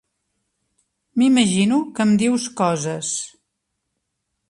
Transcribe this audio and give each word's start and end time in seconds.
M'imagino 1.21 1.79
que 1.99 2.07
em 2.07 2.17
dius 2.25 2.49
coses. 2.65 3.15